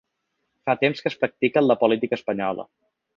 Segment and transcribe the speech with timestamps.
[0.69, 2.67] Fa temps que es practica en la política espanyola.